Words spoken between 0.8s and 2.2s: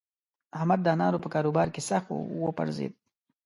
د انارو په کاروبار کې سخت